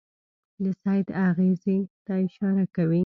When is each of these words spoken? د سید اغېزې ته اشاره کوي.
د 0.63 0.65
سید 0.81 1.07
اغېزې 1.27 1.77
ته 2.05 2.13
اشاره 2.25 2.65
کوي. 2.75 2.99